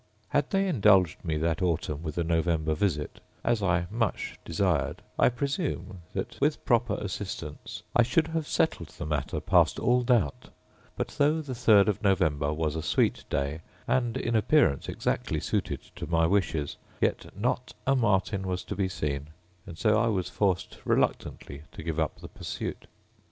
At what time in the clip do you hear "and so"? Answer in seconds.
19.67-19.99